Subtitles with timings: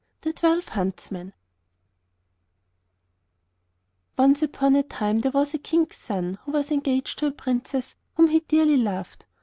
[0.21, 1.31] THE TWELVE HUNTSMEN
[4.17, 7.95] Once upon a time there was a King's son who was engaged to a Princess
[8.15, 9.27] whom he dearly loved.